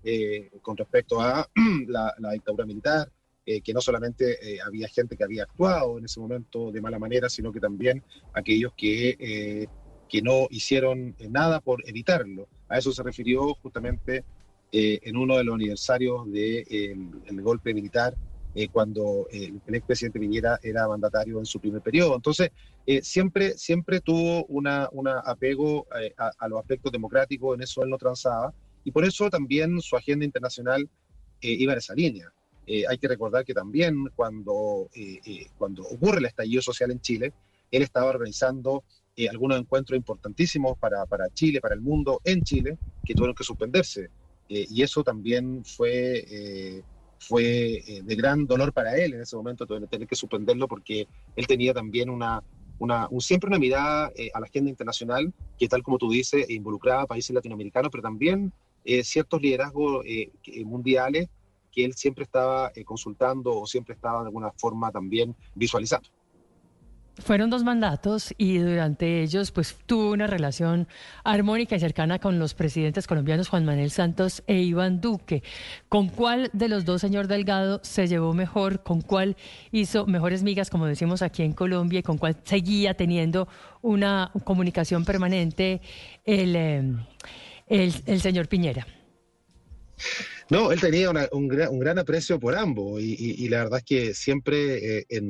eh, 0.03 0.51
con 0.63 0.77
respecto 0.77 1.21
a 1.21 1.49
la, 1.87 2.15
la 2.19 2.33
dictadura 2.33 2.65
militar 2.65 3.11
eh, 3.51 3.63
que 3.63 3.73
no 3.73 3.81
solamente 3.81 4.37
eh, 4.43 4.59
había 4.61 4.89
gente 4.89 5.17
que 5.17 5.25
había 5.25 5.45
actuado 5.45 5.97
en 5.97 6.05
ese 6.05 6.21
momento 6.21 6.71
de 6.71 6.83
mala 6.83 6.99
manera, 6.99 7.31
sino 7.31 7.51
que 7.51 7.61
también 7.61 8.05
aquellos 8.35 8.75
que, 8.77 9.17
eh, 9.19 9.67
que 10.07 10.21
no 10.21 10.49
hicieron 10.51 11.17
nada 11.31 11.61
por 11.61 11.83
evitarlo. 11.89 12.47
A 12.69 12.77
eso 12.77 12.93
se 12.93 13.03
refirió 13.03 13.55
justamente 13.55 14.23
en 14.71 15.17
uno 15.17 15.37
de 15.37 15.45
los 15.45 15.55
aniversarios 15.55 16.27
del 16.27 16.65
de, 16.65 17.43
golpe 17.43 17.73
militar, 17.73 18.15
cuando 18.73 19.27
el, 19.31 19.61
expresidente 19.75 20.19
Piñera 20.19 20.59
era 20.63 20.89
mandatario 20.89 21.39
en 21.39 21.47
su 21.47 21.61
primer 21.61 21.81
periodo. 21.81 22.17
Entonces, 22.17 22.51
siempre, 23.03 23.57
siempre 23.57 24.01
tuvo 24.01 24.45
un 24.47 24.69
una 24.93 25.21
apego 25.21 25.87
a, 26.17 26.33
a, 26.39 26.49
los 26.49 26.61
aspectos 26.61 26.93
democráticos, 26.93 27.55
en 27.55 27.63
eso 27.63 27.83
él 27.83 27.91
no 27.91 27.99
transaba, 27.99 28.53
y 28.85 28.91
por 28.91 29.05
eso 29.05 29.31
también 29.31 29.81
su 29.81 29.97
agenda 29.97 30.25
internacional 30.25 30.89
iba 31.41 31.73
en 31.73 31.79
esa 31.79 31.95
línea. 31.95 32.33
Eh, 32.71 32.85
hay 32.87 32.99
que 32.99 33.09
recordar 33.09 33.47
que 33.47 33.55
también 33.55 34.11
cuando, 34.15 34.91
eh, 34.95 35.19
eh, 35.25 35.47
cuando 35.57 35.85
ocurre 35.85 36.19
el 36.19 36.27
estallido 36.27 36.61
social 36.61 36.91
en 36.91 37.01
Chile, 37.01 37.33
él 37.71 37.83
estaba 37.83 38.11
organizando 38.11 38.85
algunos 39.33 39.59
encuentros 39.59 39.97
importantísimos 39.97 40.79
para, 40.79 41.05
para, 41.05 41.29
Chile, 41.31 41.61
para 41.61 41.75
el 41.75 41.81
mundo 41.81 42.21
en 42.23 42.41
Chile, 42.43 42.79
que 43.05 43.15
tuvieron 43.15 43.35
que 43.35 43.43
suspenderse. 43.43 44.11
Y 44.49 44.83
eso 44.83 45.05
también 45.05 45.63
fue, 45.65 46.83
fue 47.19 47.83
de 48.05 48.17
gran 48.17 48.47
dolor 48.47 48.73
para 48.73 48.97
él 48.97 49.15
en 49.15 49.21
ese 49.21 49.37
momento, 49.37 49.67
tener 49.67 50.09
que 50.09 50.17
suspenderlo 50.17 50.67
porque 50.69 51.07
él 51.37 51.47
tenía 51.47 51.75
también 51.75 52.09
una, 52.09 52.43
una, 52.79 53.09
un, 53.11 53.21
siempre 53.21 53.49
una 53.49 53.59
mirada 53.59 54.11
a 54.33 54.41
la 54.41 54.47
agenda 54.47 54.71
internacional 54.71 55.33
que 55.59 55.69
tal 55.69 55.83
como 55.83 55.99
tú 55.99 56.11
dices, 56.11 56.49
involucraba 56.49 57.07
países 57.07 57.35
latinoamericanos, 57.35 57.91
pero 57.91 58.03
también 58.03 58.53
ciertos 59.03 59.43
liderazgos 59.43 60.05
mundiales 60.65 61.29
que 61.73 61.85
él 61.85 61.95
siempre 61.95 62.25
estaba 62.25 62.73
eh, 62.75 62.85
consultando 62.85 63.57
o 63.57 63.67
siempre 63.67 63.95
estaba 63.95 64.21
de 64.21 64.27
alguna 64.27 64.51
forma 64.57 64.91
también 64.91 65.35
visualizando. 65.55 66.09
Fueron 67.19 67.51
dos 67.51 67.65
mandatos 67.65 68.33
y 68.39 68.59
durante 68.59 69.23
ellos 69.23 69.51
pues 69.51 69.77
tuvo 69.87 70.13
una 70.13 70.29
relación 70.29 70.87
armónica 71.25 71.75
y 71.75 71.81
cercana 71.81 72.21
con 72.21 72.39
los 72.39 72.55
presidentes 72.55 73.07
colombianos 73.09 73.49
Juan 73.49 73.65
Manuel 73.65 73.91
Santos 73.91 74.43
e 74.47 74.61
Iván 74.61 75.01
Duque. 75.01 75.43
¿Con 75.89 76.09
cuál 76.09 76.49
de 76.53 76.69
los 76.69 76.85
dos, 76.85 77.01
señor 77.01 77.27
Delgado, 77.27 77.81
se 77.83 78.07
llevó 78.07 78.35
mejor? 78.35 78.85
¿Con 78.85 79.01
cuál 79.01 79.37
hizo 79.73 80.07
mejores 80.07 80.45
migas, 80.45 80.71
como 80.71 80.87
decimos 80.87 81.23
aquí 81.23 81.43
en 81.43 81.53
Colombia? 81.55 82.01
¿Y 82.01 82.03
con 82.05 82.19
cuál 82.19 82.37
seguía 82.45 82.95
teniendo 82.95 83.49
una 83.83 84.31
comunicación 84.45 85.05
permanente 85.05 85.81
el, 86.25 86.55
eh, 86.57 86.95
el, 87.67 88.21
señor 88.21 88.47
Piñera? 88.47 88.87
No, 90.51 90.73
él 90.73 90.81
tenía 90.81 91.11
un, 91.11 91.49
gran, 91.49 91.99
aprecio 91.99 92.41
por 92.41 92.57
ambos 92.57 93.03
y, 93.03 93.49
la 93.49 93.65
verdad 93.65 93.81
es 93.81 93.85
que 93.85 94.15
siempre, 94.15 95.01
eh, 95.01 95.07
eh, 95.11 95.21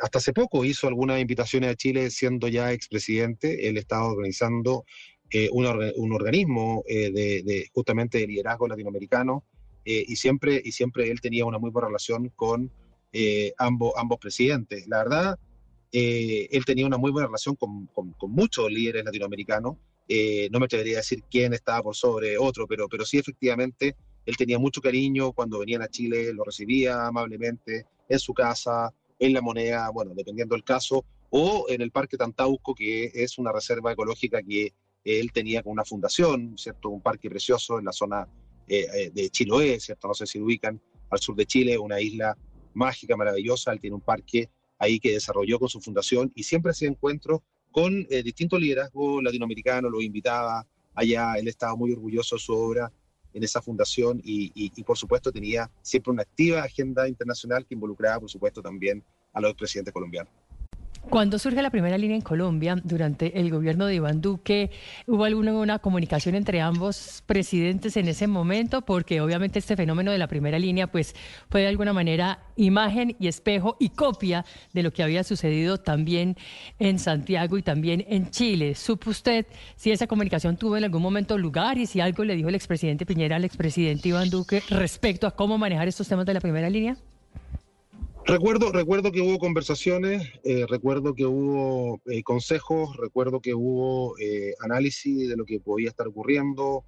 hasta 0.00 0.18
hace 0.18 0.32
poco 0.32 0.64
hizo 0.64 0.88
algunas 0.88 1.20
invitaciones 1.20 1.70
a 1.70 1.74
Chile 1.74 2.10
siendo 2.10 2.48
ya 2.48 2.72
expresidente. 2.72 3.68
Él 3.68 3.76
estaba 3.76 4.10
organizando 4.10 4.86
eh, 5.30 5.50
un, 5.52 5.66
organismo 5.66 6.82
de, 6.86 7.68
justamente 7.74 8.18
de 8.18 8.26
liderazgo 8.26 8.66
latinoamericano 8.66 9.44
y, 9.84 10.16
siempre, 10.16 10.62
y 10.64 10.72
siempre 10.72 11.10
él 11.10 11.20
tenía 11.20 11.44
una 11.44 11.58
muy 11.58 11.70
buena 11.70 11.88
relación 11.88 12.30
con 12.34 12.70
ambos, 13.58 13.92
ambos 13.96 14.18
presidentes. 14.18 14.86
La 14.88 14.98
verdad, 15.04 15.38
él 15.92 16.64
tenía 16.64 16.86
una 16.86 16.96
muy 16.96 17.10
buena 17.10 17.26
relación 17.26 17.54
con, 17.54 17.86
con 17.88 18.30
muchos 18.30 18.72
líderes 18.72 19.04
latinoamericanos. 19.04 19.76
no 20.50 20.58
me 20.58 20.64
atrevería 20.64 20.96
a 20.96 21.04
decir 21.04 21.22
quién 21.30 21.52
estaba 21.52 21.82
por 21.82 21.94
sobre 21.94 22.38
otro, 22.38 22.66
pero, 22.66 22.88
pero 22.88 23.04
sí 23.04 23.18
efectivamente 23.18 23.94
él 24.26 24.36
tenía 24.36 24.58
mucho 24.58 24.80
cariño 24.80 25.32
cuando 25.32 25.58
venían 25.58 25.82
a 25.82 25.88
Chile, 25.88 26.32
lo 26.32 26.44
recibía 26.44 27.06
amablemente 27.06 27.86
en 28.08 28.18
su 28.18 28.32
casa, 28.34 28.92
en 29.18 29.32
la 29.32 29.40
moneda, 29.40 29.88
bueno, 29.90 30.12
dependiendo 30.14 30.54
del 30.54 30.64
caso, 30.64 31.04
o 31.30 31.66
en 31.68 31.80
el 31.80 31.90
Parque 31.90 32.16
Tantauco, 32.16 32.74
que 32.74 33.10
es 33.14 33.38
una 33.38 33.52
reserva 33.52 33.92
ecológica 33.92 34.42
que 34.42 34.72
él 35.04 35.32
tenía 35.32 35.62
con 35.62 35.72
una 35.72 35.84
fundación, 35.84 36.56
¿cierto? 36.56 36.88
Un 36.88 37.00
parque 37.00 37.28
precioso 37.28 37.78
en 37.78 37.84
la 37.84 37.92
zona 37.92 38.26
eh, 38.66 38.86
eh, 38.94 39.10
de 39.12 39.28
Chiloé, 39.30 39.78
¿cierto? 39.80 40.08
No 40.08 40.14
sé 40.14 40.26
si 40.26 40.40
ubican, 40.40 40.80
al 41.10 41.18
sur 41.18 41.36
de 41.36 41.44
Chile, 41.44 41.76
una 41.78 42.00
isla 42.00 42.36
mágica, 42.72 43.16
maravillosa. 43.16 43.72
Él 43.72 43.80
tiene 43.80 43.96
un 43.96 44.00
parque 44.00 44.48
ahí 44.78 44.98
que 44.98 45.12
desarrolló 45.12 45.58
con 45.58 45.68
su 45.68 45.80
fundación 45.80 46.32
y 46.34 46.42
siempre 46.44 46.70
hacía 46.70 46.88
encuentros 46.88 47.40
con 47.70 48.06
eh, 48.08 48.22
distintos 48.22 48.60
liderazgos 48.60 49.22
latinoamericanos, 49.22 49.90
lo 49.90 50.00
invitaba 50.00 50.64
allá, 50.94 51.34
él 51.34 51.48
estaba 51.48 51.74
muy 51.74 51.92
orgulloso 51.92 52.36
de 52.36 52.40
su 52.40 52.54
obra 52.54 52.92
en 53.34 53.42
esa 53.42 53.60
fundación 53.60 54.20
y, 54.24 54.82
por 54.84 54.96
supuesto 54.96 55.30
tenía 55.30 55.70
siempre 55.82 56.12
una 56.12 56.22
activa 56.22 56.62
agenda 56.62 57.06
internacional 57.08 57.66
que 57.66 57.74
involucraba 57.74 58.20
por 58.20 58.30
supuesto 58.30 58.62
también 58.62 59.04
a 59.32 59.40
los 59.40 59.54
presidentes 59.54 59.92
colombianos. 59.92 60.32
Cuando 61.10 61.38
surge 61.38 61.62
la 61.62 61.70
primera 61.70 61.96
línea 61.96 62.16
en 62.16 62.22
Colombia, 62.22 62.76
durante 62.82 63.38
el 63.38 63.50
gobierno 63.50 63.86
de 63.86 63.94
Iván 63.94 64.20
Duque, 64.20 64.70
¿hubo 65.06 65.24
alguna 65.24 65.78
comunicación 65.78 66.34
entre 66.34 66.60
ambos 66.60 67.22
presidentes 67.26 67.96
en 67.96 68.08
ese 68.08 68.26
momento? 68.26 68.82
Porque 68.82 69.20
obviamente 69.20 69.60
este 69.60 69.76
fenómeno 69.76 70.10
de 70.10 70.18
la 70.18 70.26
primera 70.26 70.58
línea 70.58 70.88
pues 70.88 71.14
fue 71.50 71.60
de 71.60 71.68
alguna 71.68 71.92
manera 71.92 72.40
imagen 72.56 73.14
y 73.20 73.28
espejo 73.28 73.76
y 73.78 73.90
copia 73.90 74.44
de 74.72 74.82
lo 74.82 74.92
que 74.92 75.04
había 75.04 75.22
sucedido 75.22 75.78
también 75.78 76.36
en 76.80 76.98
Santiago 76.98 77.58
y 77.58 77.62
también 77.62 78.04
en 78.08 78.30
Chile. 78.30 78.74
¿Supo 78.74 79.10
usted 79.10 79.46
si 79.76 79.92
esa 79.92 80.08
comunicación 80.08 80.56
tuvo 80.56 80.76
en 80.76 80.84
algún 80.84 81.02
momento 81.02 81.38
lugar 81.38 81.78
y 81.78 81.86
si 81.86 82.00
algo 82.00 82.24
le 82.24 82.34
dijo 82.34 82.48
el 82.48 82.56
expresidente 82.56 83.06
Piñera 83.06 83.36
al 83.36 83.44
expresidente 83.44 84.08
Iván 84.08 84.30
Duque 84.30 84.62
respecto 84.68 85.28
a 85.28 85.36
cómo 85.36 85.58
manejar 85.58 85.86
estos 85.86 86.08
temas 86.08 86.26
de 86.26 86.34
la 86.34 86.40
primera 86.40 86.68
línea? 86.68 86.96
Recuerdo, 88.26 88.72
recuerdo 88.72 89.12
que 89.12 89.20
hubo 89.20 89.38
conversaciones, 89.38 90.32
eh, 90.44 90.64
recuerdo 90.66 91.14
que 91.14 91.26
hubo 91.26 92.00
eh, 92.06 92.22
consejos, 92.22 92.96
recuerdo 92.96 93.40
que 93.40 93.52
hubo 93.52 94.18
eh, 94.18 94.54
análisis 94.60 95.28
de 95.28 95.36
lo 95.36 95.44
que 95.44 95.60
podía 95.60 95.90
estar 95.90 96.08
ocurriendo. 96.08 96.84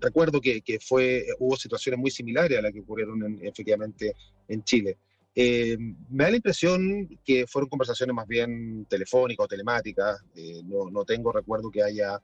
recuerdo 0.00 0.40
que, 0.40 0.62
que, 0.62 0.78
fue, 0.78 1.26
hubo 1.40 1.56
situaciones 1.56 1.98
muy 1.98 2.12
similares 2.12 2.58
a 2.58 2.62
las 2.62 2.72
que 2.72 2.80
ocurrieron 2.80 3.40
efectivamente 3.42 4.14
en 4.46 4.62
Chile. 4.62 4.98
me 5.34 6.24
da 6.24 6.30
la 6.30 6.36
impresión 6.36 7.08
que 7.24 7.46
fueron 7.48 7.68
conversaciones 7.68 8.14
más 8.14 8.28
bien 8.28 8.86
telefónicas 8.88 9.44
o 9.44 9.48
telemáticas. 9.48 10.22
No, 10.64 10.90
no, 10.90 11.04
tengo 11.04 11.32
recuerdo 11.32 11.72
que 11.72 11.82
haya 11.82 12.20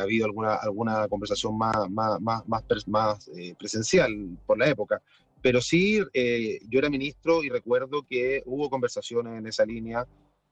habido 0.00 0.26
alguna, 0.26 0.54
alguna 0.54 1.08
conversación 1.08 1.58
más, 1.58 1.74
más, 1.90 2.20
más, 2.20 2.46
más, 2.46 2.88
más 2.88 3.30
presencial 3.58 4.38
por 4.46 4.58
la 4.58 4.68
época. 4.68 5.02
Pero 5.44 5.60
sí, 5.60 6.00
eh, 6.14 6.58
yo 6.70 6.78
era 6.78 6.88
ministro 6.88 7.44
y 7.44 7.50
recuerdo 7.50 8.02
que 8.08 8.42
hubo 8.46 8.70
conversaciones 8.70 9.38
en 9.38 9.46
esa 9.46 9.66
línea 9.66 10.06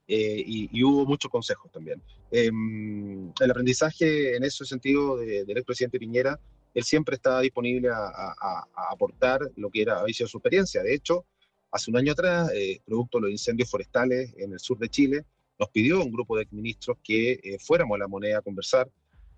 eh, 0.07 0.45
y, 0.47 0.85
hubo 0.85 1.07
muchos 1.07 1.31
consejos 1.31 1.73
también. 1.73 2.03
Em, 2.31 3.33
el 3.41 3.51
aprendizaje 3.51 4.37
en 4.37 4.45
ese 4.45 4.67
sentido 4.67 5.17
del 5.17 5.57
expresidente 5.57 5.99
Piñera, 5.99 6.39
él 6.75 6.85
siempre 6.85 7.15
estaba 7.15 7.41
disponible 7.41 7.89
a, 7.89 8.67
aportar 8.91 9.41
lo 9.57 9.71
que 9.71 9.81
era, 9.81 9.99
había 9.99 10.13
sido 10.13 10.29
su 10.29 10.37
experiencia. 10.37 10.83
De 10.83 10.95
hecho, 10.95 11.25
hace 11.71 11.91
un 11.91 11.97
año 11.97 12.13
atrás, 12.13 12.51
eh, 12.55 12.83
producto 12.85 13.17
de 13.17 13.23
los 13.23 13.31
incendios 13.31 13.71
forestales 13.71 14.35
en 14.37 14.53
el 14.53 14.61
sur 14.61 14.77
de 14.77 14.91
Chile, 14.91 15.25
nos 15.59 15.71
pidió 15.71 16.03
un 16.05 16.13
grupo 16.13 16.37
de 16.37 16.47
ministros 16.51 16.99
que 17.03 17.57
fuéramos 17.65 17.95
a 17.95 18.01
la 18.01 18.09
moneda 18.09 18.41
a 18.41 18.43
conversar 18.43 18.91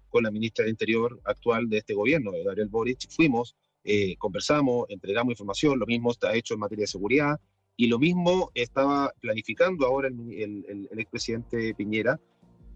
con 0.08 0.24
la 0.24 0.32
ministra 0.32 0.64
del 0.64 0.72
Interior 0.72 1.20
actual 1.22 1.68
de 1.68 1.78
este 1.78 1.94
gobierno, 1.94 2.32
Gabriel 2.44 2.68
Boric. 2.68 3.08
Fuimos, 3.08 3.54
eh, 3.84 4.16
conversamos, 4.16 4.86
entregamos 4.88 5.32
información, 5.32 5.78
lo 5.78 5.84
mismo 5.84 6.10
está 6.10 6.34
hecho 6.34 6.54
en 6.54 6.60
materia 6.60 6.84
de 6.84 6.86
seguridad 6.86 7.38
y 7.76 7.86
lo 7.88 7.98
mismo 7.98 8.50
estaba 8.54 9.12
planificando 9.20 9.84
ahora 9.86 10.08
el, 10.08 10.88
el, 10.90 10.98
expresidente 10.98 11.74
Piñera. 11.74 12.18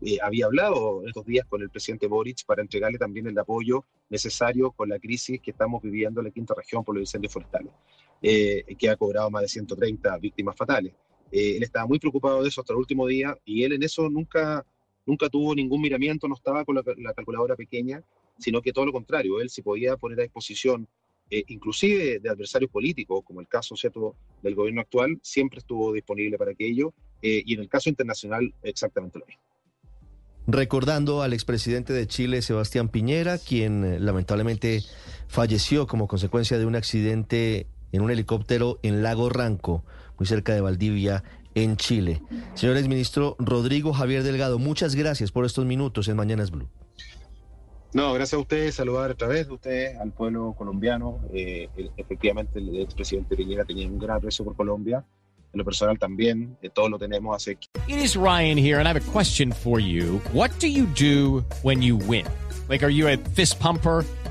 Eh, 0.02 0.18
había 0.22 0.46
hablado 0.46 1.02
estos 1.06 1.24
días 1.24 1.46
con 1.46 1.62
el 1.62 1.70
presidente 1.70 2.06
Boric 2.06 2.44
para 2.44 2.60
entregarle 2.60 2.98
también 2.98 3.26
el 3.26 3.38
apoyo 3.38 3.86
necesario 4.10 4.70
con 4.72 4.90
la 4.90 4.98
crisis 4.98 5.40
que 5.40 5.50
estamos 5.50 5.82
viviendo 5.82 6.20
en 6.20 6.26
la 6.26 6.30
quinta 6.30 6.54
región 6.54 6.84
por 6.84 6.94
los 6.94 7.02
incendios 7.02 7.32
forestales, 7.32 7.72
eh, 8.20 8.64
que 8.78 8.90
ha 8.90 8.96
cobrado 8.96 9.30
más 9.30 9.42
de 9.42 9.48
130 9.48 10.18
víctimas 10.18 10.56
fatales. 10.56 10.92
él 11.32 11.62
estaba 11.62 11.86
muy 11.86 11.98
preocupado 11.98 12.42
de 12.42 12.48
eso 12.48 12.60
hasta 12.60 12.74
el 12.74 12.78
último 12.78 13.06
día 13.06 13.34
y 13.46 13.64
él 13.64 13.72
en 13.72 13.82
eso 13.82 14.10
nunca, 14.10 14.64
nunca 15.06 15.28
tuvo 15.30 15.54
ningún 15.54 15.80
miramiento, 15.80 16.28
no 16.28 16.34
estaba 16.34 16.64
con 16.66 16.74
la, 16.74 16.82
la 16.98 17.14
calculadora 17.14 17.56
pequeña, 17.56 18.02
sino 18.38 18.60
que 18.60 18.72
todo 18.72 18.86
lo 18.86 18.92
contrario, 18.92 19.40
él 19.40 19.48
se 19.48 19.62
podía 19.62 19.96
poner 19.96 20.20
a 20.20 20.22
disposición 20.22 20.86
eh, 21.30 21.44
inclusive 21.48 22.20
de 22.20 22.30
adversarios 22.30 22.70
políticos, 22.70 23.22
como 23.24 23.40
el 23.40 23.48
caso 23.48 23.76
¿cierto? 23.76 24.16
del 24.42 24.54
gobierno 24.54 24.80
actual, 24.80 25.18
siempre 25.22 25.58
estuvo 25.58 25.92
disponible 25.92 26.38
para 26.38 26.52
aquello, 26.52 26.94
eh, 27.22 27.42
y 27.44 27.54
en 27.54 27.60
el 27.60 27.68
caso 27.68 27.88
internacional 27.88 28.54
exactamente 28.62 29.18
lo 29.18 29.26
mismo. 29.26 29.42
Recordando 30.46 31.20
al 31.20 31.34
expresidente 31.34 31.92
de 31.92 32.06
Chile, 32.06 32.40
Sebastián 32.40 32.88
Piñera, 32.88 33.36
quien 33.36 33.84
eh, 33.84 34.00
lamentablemente 34.00 34.82
falleció 35.26 35.86
como 35.86 36.08
consecuencia 36.08 36.56
de 36.56 36.64
un 36.64 36.74
accidente 36.74 37.66
en 37.92 38.00
un 38.00 38.10
helicóptero 38.10 38.78
en 38.82 39.02
Lago 39.02 39.28
Ranco, 39.28 39.84
muy 40.18 40.26
cerca 40.26 40.54
de 40.54 40.62
Valdivia, 40.62 41.22
en 41.54 41.76
Chile. 41.76 42.22
Señores 42.54 42.88
ministro 42.88 43.36
Rodrigo 43.38 43.92
Javier 43.92 44.22
Delgado, 44.22 44.58
muchas 44.58 44.94
gracias 44.94 45.32
por 45.32 45.44
estos 45.44 45.66
minutos 45.66 46.08
en 46.08 46.16
Mañanas 46.16 46.50
Blue. 46.50 46.68
No, 47.94 48.12
gracias 48.12 48.34
a 48.34 48.38
ustedes, 48.38 48.74
saludar 48.74 49.10
a 49.10 49.14
través 49.14 49.46
de 49.46 49.54
ustedes 49.54 49.96
al 49.98 50.12
pueblo 50.12 50.54
colombiano. 50.56 51.20
Eh, 51.32 51.68
efectivamente, 51.96 52.58
el 52.58 52.82
expresidente 52.82 53.34
Piñera 53.34 53.64
tenía 53.64 53.86
un 53.86 53.98
gran 53.98 54.18
aprecio 54.18 54.44
por 54.44 54.54
Colombia. 54.54 55.04
En 55.52 55.58
lo 55.58 55.64
personal 55.64 55.98
también, 55.98 56.58
eh, 56.60 56.68
todos 56.68 56.90
lo 56.90 56.98
tenemos 56.98 57.34
hace. 57.34 57.52
It 57.86 57.96
is 57.96 58.14
Ryan 58.14 58.58
here, 58.58 58.78
and 58.78 58.86
I 58.86 58.90
have 58.90 59.00
a 59.00 59.12
question 59.12 59.50
for 59.50 59.80
you. 59.80 60.20
What 60.34 60.50
do 60.60 60.66
you 60.66 60.86
do 60.86 61.42
when 61.62 61.80
you 61.80 61.96
win? 61.96 62.26
Like, 62.68 62.84
are 62.84 62.92
you 62.92 63.08
a 63.08 63.16
fist 63.34 63.58
pumper? 63.58 64.04